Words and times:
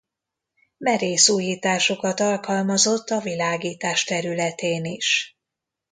Merész 0.77 1.29
újításokat 1.29 2.19
alkalmazott 2.19 3.09
a 3.09 3.19
világítás 3.19 4.03
területén 4.03 4.83
is. 4.85 5.37